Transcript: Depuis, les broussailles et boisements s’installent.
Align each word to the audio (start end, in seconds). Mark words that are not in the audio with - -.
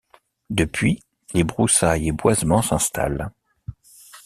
Depuis, 0.49 0.99
les 1.35 1.43
broussailles 1.43 2.07
et 2.07 2.11
boisements 2.11 2.63
s’installent. 2.63 3.29